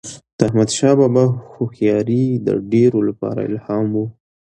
[0.37, 3.95] د احمدشاه بابا هوښیاري د ډیرو لپاره الهام و.